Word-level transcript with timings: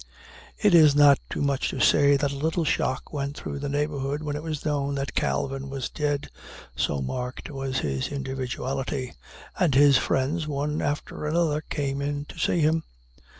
It 0.57 0.73
is 0.73 0.95
not 0.95 1.19
too 1.29 1.43
much 1.43 1.69
to 1.69 1.79
say 1.79 2.17
that 2.17 2.31
a 2.31 2.35
little 2.35 2.65
shock 2.65 3.13
went 3.13 3.37
through 3.37 3.59
the 3.59 3.69
neighborhood 3.69 4.23
when 4.23 4.35
it 4.35 4.41
was 4.41 4.65
known 4.65 4.95
that 4.95 5.13
Calvin 5.13 5.69
was 5.69 5.89
dead, 5.91 6.31
so 6.75 7.03
marked 7.03 7.51
was 7.51 7.77
his 7.81 8.07
individuality; 8.07 9.13
and 9.59 9.75
his 9.75 9.99
friends, 9.99 10.47
one 10.47 10.81
after 10.81 11.27
another, 11.27 11.61
came 11.69 12.01
in 12.01 12.25
to 12.29 12.39
see 12.39 12.61
him. 12.61 12.83